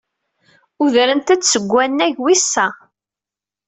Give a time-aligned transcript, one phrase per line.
[0.83, 2.67] Udrent-d seg wannag wis sa.